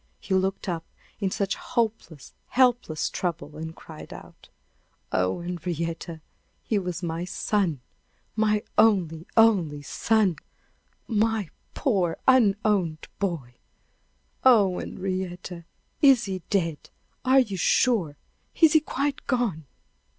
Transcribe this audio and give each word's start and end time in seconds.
He 0.19 0.33
looked 0.33 0.67
up 0.67 0.83
in 1.19 1.29
such 1.29 1.53
hopeless, 1.53 2.33
helpless 2.47 3.07
trouble, 3.07 3.55
and 3.55 3.75
cried 3.75 4.11
out: 4.11 4.49
"Oh, 5.11 5.41
Henrietta! 5.41 6.21
he 6.63 6.79
was 6.79 7.03
my 7.03 7.23
son 7.23 7.81
my 8.35 8.63
only, 8.79 9.27
only 9.37 9.83
son! 9.83 10.37
My 11.07 11.51
poor, 11.75 12.17
unowned 12.27 13.09
boy! 13.19 13.53
Oh, 14.43 14.79
Henrietta! 14.79 15.65
is 16.01 16.25
he 16.25 16.41
dead? 16.49 16.89
Are 17.23 17.41
you 17.41 17.55
sure? 17.57 18.15
Is 18.59 18.73
he 18.73 18.79
quite 18.79 19.27
gone?" 19.27 19.67